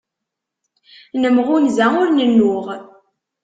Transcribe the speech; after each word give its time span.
Nemɣunza 1.21 1.85
ur 2.01 2.07
nennuɣ. 2.11 2.65